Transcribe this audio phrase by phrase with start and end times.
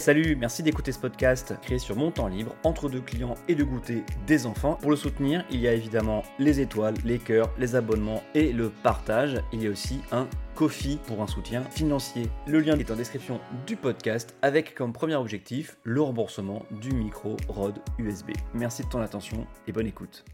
[0.00, 3.62] Salut, merci d'écouter ce podcast créé sur mon temps libre, entre deux clients et de
[3.62, 4.78] goûter des enfants.
[4.80, 8.70] Pour le soutenir, il y a évidemment les étoiles, les cœurs, les abonnements et le
[8.70, 9.42] partage.
[9.52, 12.30] Il y a aussi un Kofi pour un soutien financier.
[12.46, 17.36] Le lien est en description du podcast avec comme premier objectif le remboursement du micro
[17.48, 18.30] Rode USB.
[18.54, 20.24] Merci de ton attention et bonne écoute.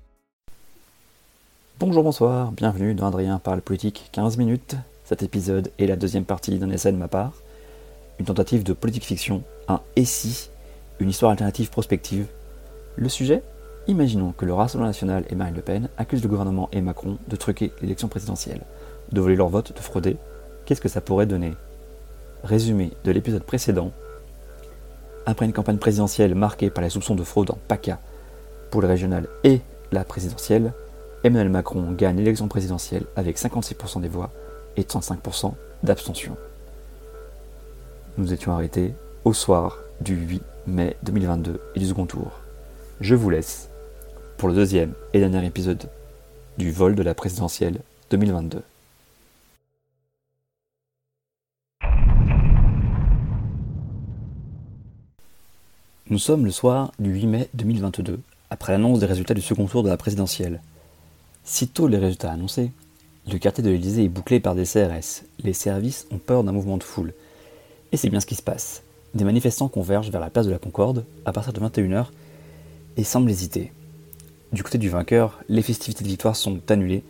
[1.80, 4.76] Bonjour, bonsoir, bienvenue dans Adrien parle politique 15 minutes.
[5.04, 7.32] Cet épisode est la deuxième partie d'un essai de ma part.
[8.18, 10.48] Une tentative de politique fiction, un et si,
[11.00, 12.26] une histoire alternative prospective.
[12.96, 13.42] Le sujet?
[13.88, 17.36] Imaginons que le Rassemblement national et Marine Le Pen accusent le gouvernement et Macron de
[17.36, 18.62] truquer l'élection présidentielle,
[19.12, 20.16] de voler leur vote, de frauder.
[20.64, 21.52] Qu'est-ce que ça pourrait donner?
[22.42, 23.92] Résumé de l'épisode précédent.
[25.26, 28.00] Après une campagne présidentielle marquée par les soupçons de fraude en PACA
[28.70, 29.60] pour le régional et
[29.92, 30.72] la présidentielle,
[31.22, 34.30] Emmanuel Macron gagne l'élection présidentielle avec 56% des voix
[34.76, 35.52] et 35%
[35.82, 36.36] d'abstention.
[38.18, 38.94] Nous étions arrêtés
[39.26, 42.30] au soir du 8 mai 2022 et du second tour.
[43.02, 43.68] Je vous laisse
[44.38, 45.90] pour le deuxième et dernier épisode
[46.56, 48.62] du vol de la présidentielle 2022.
[56.08, 59.82] Nous sommes le soir du 8 mai 2022, après l'annonce des résultats du second tour
[59.82, 60.62] de la présidentielle.
[61.44, 62.70] Sitôt les résultats annoncés,
[63.30, 65.24] le quartier de l'Elysée est bouclé par des CRS.
[65.44, 67.12] Les services ont peur d'un mouvement de foule.
[67.92, 68.82] Et c'est bien ce qui se passe.
[69.14, 72.06] Des manifestants convergent vers la place de la Concorde à partir de 21h
[72.96, 73.72] et semblent hésiter.
[74.52, 77.02] Du côté du vainqueur, les festivités de victoire sont annulées.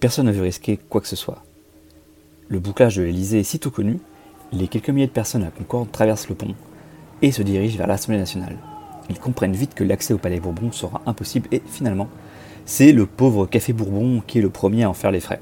[0.00, 1.42] Personne ne veut risquer quoi que ce soit.
[2.48, 3.98] Le bouclage de l'Elysée est sitôt connu.
[4.52, 6.54] Les quelques milliers de personnes à Concorde traversent le pont
[7.22, 8.56] et se dirigent vers l'Assemblée nationale.
[9.08, 12.08] Ils comprennent vite que l'accès au Palais Bourbon sera impossible et finalement,
[12.64, 15.40] c'est le pauvre Café Bourbon qui est le premier à en faire les frais.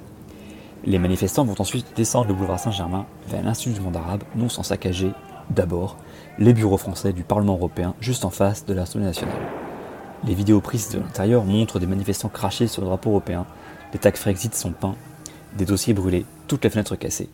[0.86, 4.62] Les manifestants vont ensuite descendre le boulevard Saint-Germain vers l'Institut du monde arabe, non sans
[4.62, 5.12] saccager,
[5.48, 5.96] d'abord,
[6.38, 9.34] les bureaux français du Parlement européen juste en face de l'Assemblée nationale.
[10.26, 13.46] Les vidéos prises de l'intérieur montrent des manifestants crachés sur le drapeau européen,
[13.92, 14.96] des tags Frexit sont peints,
[15.56, 17.30] des dossiers brûlés, toutes les fenêtres cassées.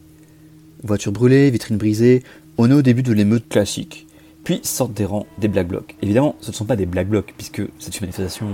[0.85, 2.23] Voitures brûlées, vitrines brisées,
[2.57, 4.07] on est au début de l'émeute classique.
[4.45, 5.97] Puis sortent des rangs des Black Blocs.
[6.03, 8.47] Évidemment, ce ne sont pas des Black Blocs, puisque c'est une manifestation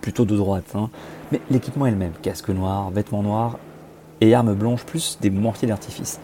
[0.00, 0.90] plutôt de droite, hein,
[1.30, 3.58] mais l'équipement est le même, casque noir, vêtements noirs
[4.20, 6.20] et armes blanches plus des mortiers d'artifice.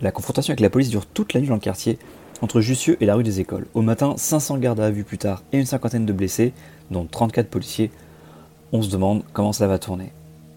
[0.00, 1.98] La confrontation avec la police dure toute la nuit dans le quartier,
[2.40, 3.66] entre Jussieu et la rue des Écoles.
[3.74, 6.52] Au matin, 500 gardes à vue plus tard et une cinquantaine de blessés,
[6.90, 7.90] dont 34 policiers.
[8.72, 10.12] On se demande comment ça va tourner.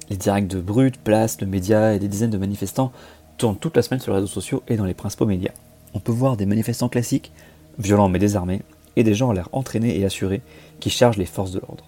[0.09, 2.91] Les directs de Brut, Place, le média et des dizaines de manifestants
[3.37, 5.53] tournent toute la semaine sur les réseaux sociaux et dans les principaux médias.
[5.93, 7.31] On peut voir des manifestants classiques,
[7.79, 8.61] violents mais désarmés,
[8.95, 10.41] et des gens à l'air entraînés et assurés
[10.79, 11.85] qui chargent les forces de l'ordre.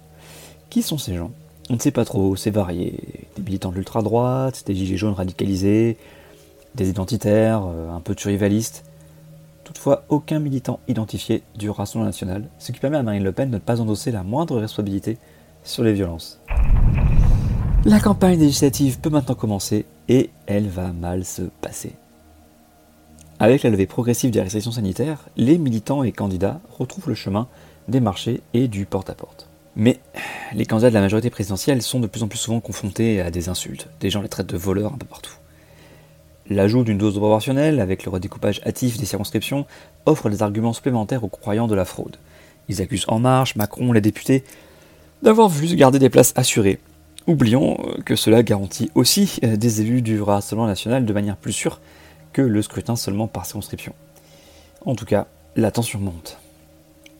[0.70, 1.32] Qui sont ces gens?
[1.70, 3.28] On ne sait pas trop, c'est varié.
[3.36, 5.98] Des militants de l'ultra-droite, des gilets jaunes radicalisés,
[6.76, 8.84] des identitaires, euh, un peu survivalistes.
[9.64, 13.56] Toutefois, aucun militant identifié du Rassemblement national, ce qui permet à Marine Le Pen de
[13.56, 15.18] ne pas endosser la moindre responsabilité
[15.64, 16.42] sur les violences.
[17.86, 21.94] La campagne législative peut maintenant commencer et elle va mal se passer.
[23.40, 27.48] Avec la levée progressive des restrictions sanitaires, les militants et candidats retrouvent le chemin
[27.88, 29.50] des marchés et du porte-à-porte.
[29.76, 30.00] Mais
[30.54, 33.50] les candidats de la majorité présidentielle sont de plus en plus souvent confrontés à des
[33.50, 33.90] insultes.
[34.00, 35.34] Des gens les traitent de voleurs un peu partout.
[36.50, 39.66] L'ajout d'une dose proportionnelle, avec le redécoupage hâtif des circonscriptions,
[40.06, 42.18] offre des arguments supplémentaires aux croyants de la fraude.
[42.68, 44.44] Ils accusent En Marche, Macron, les députés
[45.22, 46.80] d'avoir voulu garder des places assurées.
[47.28, 51.80] Oublions que cela garantit aussi des élus du Rassemblement national de manière plus sûre
[52.34, 53.94] que le scrutin seulement par circonscription.
[54.86, 56.40] En tout cas, la tension monte.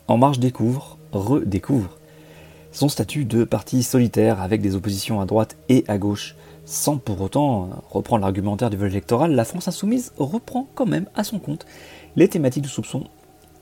[0.10, 1.98] En Marche découvre, redécouvre,
[2.74, 6.36] son statut de parti solitaire avec des oppositions à droite et à gauche.
[6.66, 11.24] Sans pour autant reprendre l'argumentaire du vol électoral, la France insoumise reprend quand même à
[11.24, 11.66] son compte
[12.16, 13.04] les thématiques du soupçon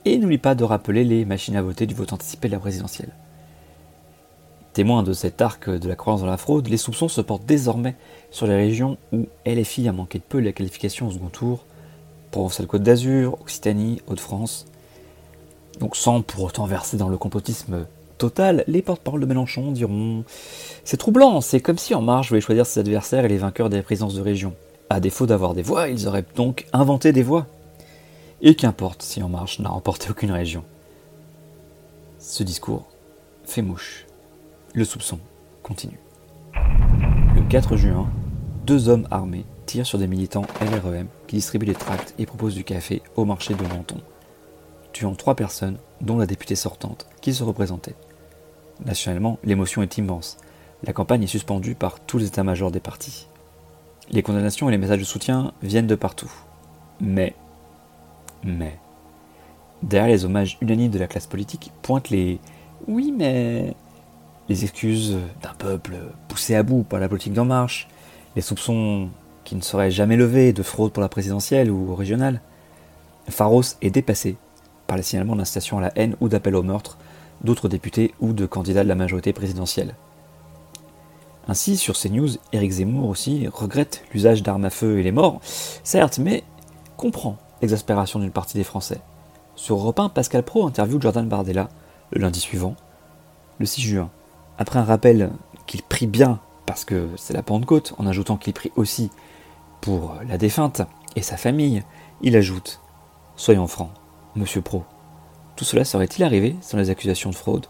[0.04, 3.12] et n'oublie pas de rappeler les machines à voter du vote anticipé de la présidentielle.
[4.72, 7.96] Témoin de cet arc de la croyance dans la fraude, les soupçons se portent désormais
[8.30, 11.66] sur les régions où LFI a manqué de peu la qualification au second tour,
[12.30, 14.64] Provence-Côte d'Azur, Occitanie, Hauts-de-France.
[15.80, 17.86] Donc sans pour autant verser dans le complotisme
[18.22, 20.22] total, les porte-parole de Mélenchon diront
[20.84, 23.82] C'est troublant, c'est comme si En Marche voulait choisir ses adversaires et les vainqueurs des
[23.82, 24.54] présidences de région.
[24.90, 27.48] À défaut d'avoir des voix, ils auraient donc inventé des voix.
[28.40, 30.62] Et qu'importe si En Marche n'a remporté aucune région.
[32.20, 32.86] Ce discours
[33.42, 34.06] fait mouche.
[34.72, 35.18] Le soupçon
[35.64, 35.98] continue.
[37.34, 38.08] Le 4 juin,
[38.66, 42.62] deux hommes armés tirent sur des militants LREM qui distribuent des tracts et proposent du
[42.62, 44.00] café au marché de Menton,
[44.92, 47.96] tuant trois personnes, dont la députée sortante, qui se représentait.
[48.84, 50.38] Nationalement, l'émotion est immense.
[50.84, 53.28] La campagne est suspendue par tous les états-majors des partis.
[54.10, 56.30] Les condamnations et les messages de soutien viennent de partout.
[57.00, 57.34] Mais,
[58.44, 58.78] mais,
[59.82, 62.38] Derrière les hommages unanimes de la classe politique pointent les
[62.86, 63.74] oui mais
[64.48, 65.96] les excuses d'un peuple
[66.28, 67.88] poussé à bout par la politique d'En Marche,
[68.36, 69.08] les soupçons
[69.44, 72.40] qui ne seraient jamais levés de fraude pour la présidentielle ou régionale.
[73.28, 74.36] Pharos est dépassé
[74.86, 76.96] par les signalements d'incitation à la haine ou d'appel au meurtre
[77.42, 79.94] d'autres députés ou de candidats de la majorité présidentielle.
[81.48, 85.40] Ainsi, sur CNews, Éric Zemmour aussi regrette l'usage d'armes à feu et les morts,
[85.82, 86.44] certes, mais
[86.96, 89.00] comprend l'exaspération d'une partie des Français.
[89.56, 91.68] Sur Europe 1, Pascal Pro interviewe Jordan Bardella
[92.12, 92.76] le lundi suivant,
[93.58, 94.10] le 6 juin.
[94.58, 95.30] Après un rappel
[95.66, 99.10] qu'il prie bien parce que c'est la Pentecôte, en ajoutant qu'il prie aussi
[99.80, 100.82] pour la défunte
[101.16, 101.82] et sa famille,
[102.20, 102.80] il ajoute
[103.36, 103.90] Soyons francs,
[104.36, 104.84] monsieur Pro,
[105.62, 107.66] tout cela serait-il arrivé sans les accusations de fraude?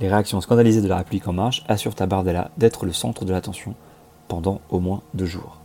[0.00, 3.30] Les réactions scandalisées de la République en marche assurent à Bardella d'être le centre de
[3.30, 3.76] l'attention
[4.26, 5.60] pendant au moins deux jours.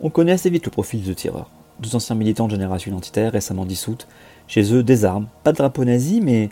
[0.00, 1.50] On connaît assez vite le profil de tireur.
[1.80, 4.06] Deux anciens militants de génération identitaire récemment dissoutes,
[4.46, 6.50] chez eux des armes, pas de drapeau nazi, mais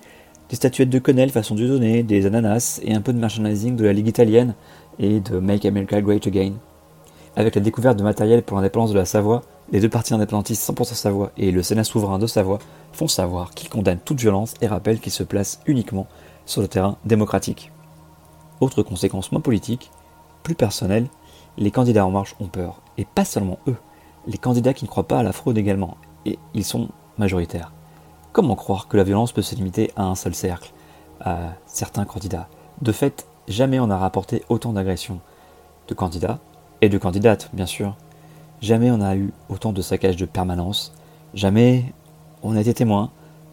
[0.48, 3.92] des statuettes de Connell façon donner, des ananas et un peu de merchandising de la
[3.92, 4.56] Ligue italienne
[4.98, 6.54] et de Make America Great Again.
[7.38, 10.94] Avec la découverte de matériel pour l'indépendance de la Savoie, les deux partis indépendantistes 100%
[10.94, 12.60] Savoie et le Sénat souverain de Savoie
[12.92, 16.06] font savoir qu'ils condamnent toute violence et rappellent qu'ils se placent uniquement
[16.46, 17.72] sur le terrain démocratique.
[18.62, 19.90] Autre conséquence moins politique,
[20.44, 21.08] plus personnelle,
[21.58, 22.80] les candidats en marche ont peur.
[22.96, 23.76] Et pas seulement eux,
[24.26, 25.98] les candidats qui ne croient pas à la fraude également.
[26.24, 26.88] Et ils sont
[27.18, 27.70] majoritaires.
[28.32, 30.72] Comment croire que la violence peut se limiter à un seul cercle,
[31.20, 32.48] à certains candidats?
[32.80, 35.20] De fait, jamais on n'a rapporté autant d'agressions
[35.86, 36.38] de candidats,
[36.80, 37.96] et de candidates bien sûr,
[38.62, 40.92] Jamais on n'a eu autant de saccages de permanence,
[41.34, 41.92] jamais
[42.42, 43.10] on a été témoin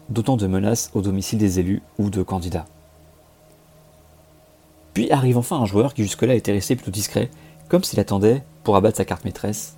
[0.08, 2.66] d'autant de menaces au domicile des élus ou de candidats.
[4.94, 7.30] Puis arrive enfin un joueur qui jusque-là était resté plutôt discret,
[7.68, 9.76] comme s'il attendait pour abattre sa carte maîtresse.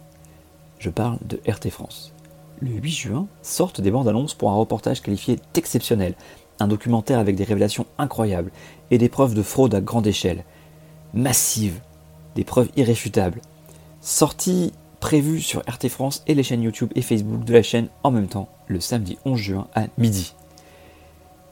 [0.78, 2.12] Je parle de RT France.
[2.60, 6.14] Le 8 juin sortent des bandes annonces pour un reportage qualifié d'exceptionnel,
[6.60, 8.50] un documentaire avec des révélations incroyables
[8.90, 10.44] et des preuves de fraude à grande échelle,
[11.14, 11.80] massive,
[12.36, 13.40] des preuves irréfutables,
[14.00, 18.12] sorti prévu sur RT France et les chaînes YouTube et Facebook de la chaîne en
[18.12, 20.34] même temps, le samedi 11 juin à midi.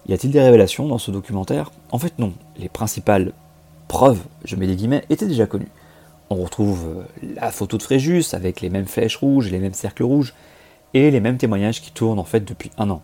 [0.06, 1.72] Y a-t-il des révélations dans ce documentaire?
[1.90, 3.32] En fait non, les principales
[3.88, 5.70] preuves, je mets des guillemets, étaient déjà connues.
[6.30, 10.04] On retrouve euh, la photo de Fréjus avec les mêmes flèches rouges les mêmes cercles
[10.04, 10.34] rouges,
[10.94, 13.02] et les mêmes témoignages qui tournent en fait depuis un an.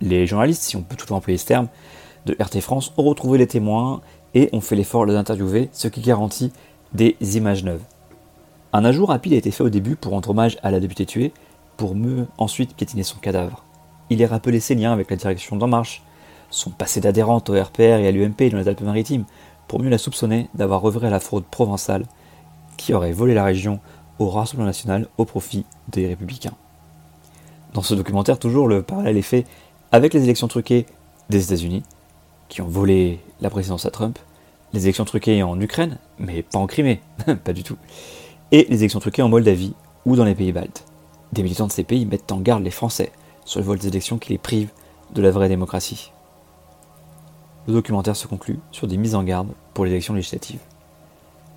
[0.00, 1.68] Les journalistes, si on peut tout employer ce terme,
[2.26, 4.00] de RT France ont retrouvé les témoins
[4.34, 6.52] et ont fait l'effort de les interviewer, ce qui garantit
[6.92, 7.82] des images neuves.
[8.72, 11.32] Un ajout rapide a été fait au début pour rendre hommage à la députée tuée,
[11.76, 13.64] pour mieux ensuite piétiner son cadavre.
[14.10, 16.02] Il est rappelé ses liens avec la direction d'En Marche,
[16.50, 19.24] son passé d'adhérente au RPR et à l'UMP dans les Alpes-Maritimes,
[19.68, 22.04] pour mieux la soupçonner d'avoir reviré à la fraude provençale
[22.76, 23.78] qui aurait volé la région
[24.18, 26.54] au Rassemblement national au profit des républicains.
[27.72, 29.46] Dans ce documentaire, toujours, le parallèle est fait
[29.92, 30.86] avec les élections truquées
[31.28, 31.82] des États-Unis,
[32.48, 34.18] qui ont volé la présidence à Trump,
[34.72, 37.00] les élections truquées en Ukraine, mais pas en Crimée,
[37.44, 37.76] pas du tout,
[38.52, 39.74] et les élections truquées en Moldavie
[40.06, 40.84] ou dans les pays baltes.
[41.32, 43.12] Des militants de ces pays mettent en garde les Français
[43.44, 44.72] sur le vol des élections qui les privent
[45.12, 46.12] de la vraie démocratie.
[47.66, 50.60] Le documentaire se conclut sur des mises en garde pour les élections législatives.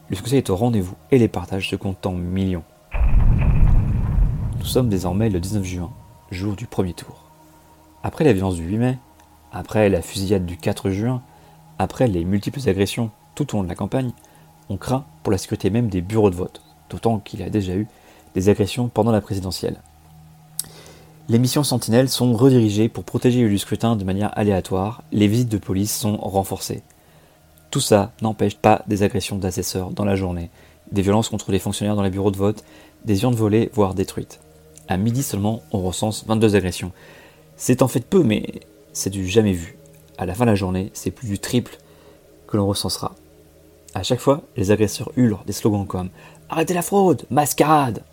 [0.09, 2.63] Le succès est au rendez-vous et les partages se comptent en millions.
[4.59, 5.91] Nous sommes désormais le 19 juin,
[6.29, 7.23] jour du premier tour.
[8.03, 8.97] Après la violence du 8 mai,
[9.51, 11.21] après la fusillade du 4 juin,
[11.79, 14.11] après les multiples agressions tout au long de la campagne,
[14.69, 17.73] on craint pour la sécurité même des bureaux de vote, d'autant qu'il y a déjà
[17.73, 17.87] eu
[18.35, 19.81] des agressions pendant la présidentielle.
[21.29, 25.57] Les missions sentinelles sont redirigées pour protéger le scrutin de manière aléatoire, les visites de
[25.57, 26.83] police sont renforcées.
[27.71, 30.49] Tout ça n'empêche pas des agressions d'assesseurs dans la journée,
[30.91, 32.63] des violences contre les fonctionnaires dans les bureaux de vote,
[33.05, 34.41] des urnes volées, voire détruites.
[34.87, 36.91] À midi seulement, on recense 22 agressions.
[37.55, 38.61] C'est en fait peu, mais
[38.91, 39.77] c'est du jamais vu.
[40.17, 41.77] À la fin de la journée, c'est plus du triple
[42.47, 43.13] que l'on recensera.
[43.95, 46.09] À chaque fois, les agresseurs hurlent des slogans comme
[46.49, 48.03] Arrêtez la fraude Mascarade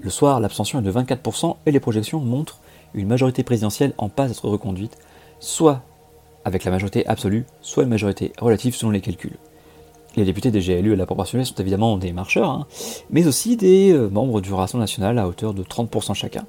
[0.00, 2.58] Le soir, l'abstention est de 24% et les projections montrent
[2.94, 4.96] une majorité présidentielle en passe d'être reconduite,
[5.40, 5.82] soit
[6.44, 9.36] avec la majorité absolue, soit une majorité relative selon les calculs.
[10.16, 12.66] Les députés des GLU à la proportionnelle sont évidemment des marcheurs, hein,
[13.10, 16.46] mais aussi des euh, membres du Rassemblement national à hauteur de 30% chacun.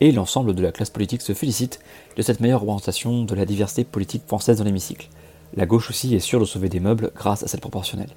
[0.00, 1.80] Et l'ensemble de la classe politique se félicite
[2.16, 5.08] de cette meilleure représentation de la diversité politique française dans l'hémicycle.
[5.56, 8.10] La gauche aussi est sûre de sauver des meubles grâce à cette proportionnelle.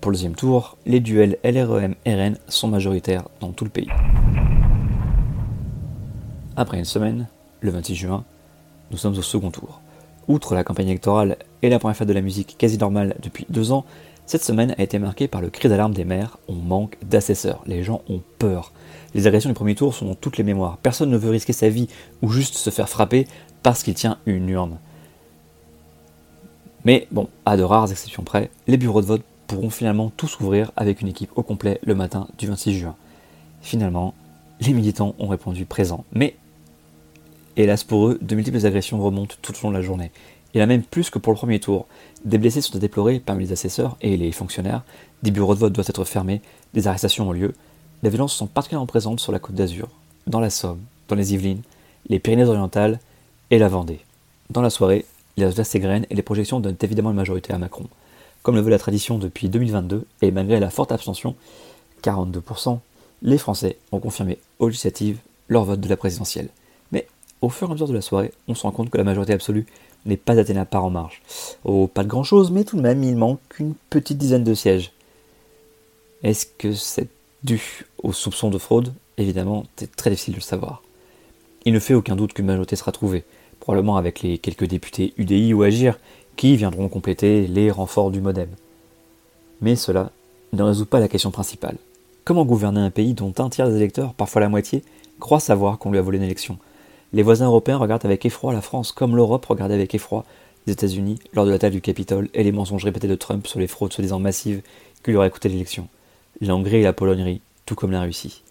[0.00, 3.88] Pour le deuxième tour, les duels LREM-RN sont majoritaires dans tout le pays.
[6.56, 7.26] Après une semaine,
[7.60, 8.24] le 26 juin,
[8.90, 9.80] nous sommes au second tour.
[10.28, 13.72] Outre la campagne électorale et la première fête de la musique quasi normale depuis deux
[13.72, 13.84] ans,
[14.30, 17.82] Cette semaine a été marquée par le cri d'alarme des maires, on manque d'assesseurs, les
[17.82, 18.70] gens ont peur.
[19.12, 21.68] Les agressions du premier tour sont dans toutes les mémoires, personne ne veut risquer sa
[21.68, 21.88] vie
[22.22, 23.26] ou juste se faire frapper
[23.64, 24.78] parce qu'il tient une urne.
[26.84, 30.70] Mais bon, à de rares exceptions près, les bureaux de vote pourront finalement tous ouvrir
[30.76, 32.94] avec une équipe au complet le matin du 26 juin.
[33.62, 34.14] Finalement,
[34.60, 36.04] les militants ont répondu présent.
[36.12, 36.36] Mais,
[37.56, 40.12] hélas pour eux, de multiples agressions remontent tout au long de la journée.
[40.54, 41.86] Il y a même plus que pour le premier tour.
[42.24, 44.82] Des blessés sont à déplorer parmi les assesseurs et les fonctionnaires,
[45.22, 46.40] des bureaux de vote doivent être fermés,
[46.74, 47.54] des arrestations ont lieu.
[48.02, 49.88] Les violences sont particulièrement présentes sur la côte d'Azur,
[50.26, 51.62] dans la Somme, dans les Yvelines,
[52.08, 52.98] les Pyrénées-Orientales
[53.50, 54.00] et la Vendée.
[54.48, 55.04] Dans la soirée,
[55.36, 57.86] les résultats s'égrènent et les projections donnent évidemment une majorité à Macron.
[58.42, 61.36] Comme le veut la tradition depuis 2022, et malgré la forte abstention,
[62.02, 62.78] 42%,
[63.22, 66.48] les Français ont confirmé aux législatives leur vote de la présidentielle.
[66.90, 67.06] Mais
[67.42, 69.34] au fur et à mesure de la soirée, on se rend compte que la majorité
[69.34, 69.66] absolue
[70.06, 71.22] n'est pas atteignable par en marge.
[71.64, 74.54] Oh, pas de grand chose, mais tout de même, il manque une petite dizaine de
[74.54, 74.92] sièges.
[76.22, 77.08] Est-ce que c'est
[77.42, 78.92] dû aux soupçons de fraude?
[79.16, 80.82] Évidemment, c'est très difficile de le savoir.
[81.64, 83.24] Il ne fait aucun doute qu'une majorité sera trouvée,
[83.60, 85.98] probablement avec les quelques députés UDI ou Agir
[86.36, 88.48] qui viendront compléter les renforts du modem.
[89.60, 90.10] Mais cela
[90.52, 91.76] ne résout pas la question principale.
[92.24, 94.82] Comment gouverner un pays dont un tiers des électeurs, parfois la moitié,
[95.18, 96.58] croient savoir qu'on lui a volé une élection?
[97.12, 100.24] Les voisins européens regardent avec effroi la France comme l'Europe regardait avec effroi
[100.66, 103.66] les États-Unis lors de l'attaque du Capitole et les mensonges répétés de Trump sur les
[103.66, 104.62] fraudes soi-disant massives
[105.02, 105.88] qui lui auraient coûté l'élection.
[106.40, 108.42] La Hongrie et la Pologne rient, tout comme la Russie.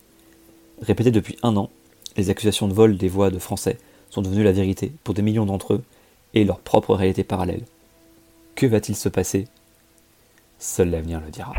[0.82, 1.70] Répétées depuis un an,
[2.18, 3.78] les accusations de vol des voix de Français
[4.10, 5.84] sont devenues la vérité pour des millions d'entre eux
[6.34, 7.63] et leur propre réalité parallèle.
[8.56, 9.48] Que va-t-il se passer?
[10.58, 11.54] Seul l'avenir le dira.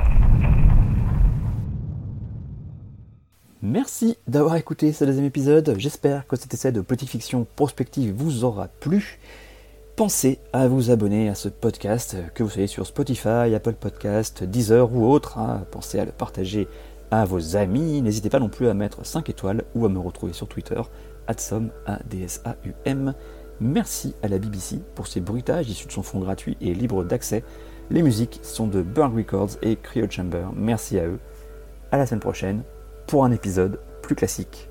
[3.62, 5.74] Merci d'avoir écouté ce deuxième épisode.
[5.76, 9.18] J'espère que cet essai de petite fiction prospective vous aura plu.
[9.96, 14.90] Pensez à vous abonner à ce podcast, que vous soyez sur Spotify, Apple Podcast, Deezer
[14.94, 15.36] ou autre.
[15.36, 15.66] Hein.
[15.70, 16.68] Pensez à le partager
[17.10, 18.00] à vos amis.
[18.00, 20.80] N'hésitez pas non plus à mettre 5 étoiles ou à me retrouver sur Twitter,
[21.26, 23.14] A-D-S-A-U-M.
[23.60, 27.44] Merci à la BBC pour ses bruitages issus de son fonds gratuit et libre d'accès.
[27.90, 30.46] Les musiques sont de Burn Records et Cryo Chamber.
[30.56, 31.18] Merci à eux.
[31.92, 32.62] À la semaine prochaine
[33.10, 34.69] pour un épisode plus classique.